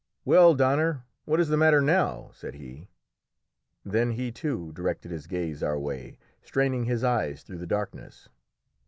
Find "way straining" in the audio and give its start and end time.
5.79-6.85